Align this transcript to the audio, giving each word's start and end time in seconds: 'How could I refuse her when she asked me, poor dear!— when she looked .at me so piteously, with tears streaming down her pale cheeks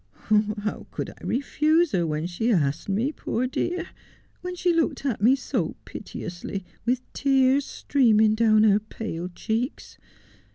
'How 0.63 0.87
could 0.89 1.11
I 1.11 1.23
refuse 1.23 1.91
her 1.91 2.07
when 2.07 2.25
she 2.25 2.51
asked 2.51 2.89
me, 2.89 3.11
poor 3.11 3.45
dear!— 3.45 3.89
when 4.41 4.55
she 4.55 4.73
looked 4.73 5.05
.at 5.05 5.21
me 5.21 5.35
so 5.35 5.75
piteously, 5.85 6.65
with 6.87 7.03
tears 7.13 7.65
streaming 7.67 8.33
down 8.33 8.63
her 8.63 8.79
pale 8.79 9.29
cheeks 9.35 9.99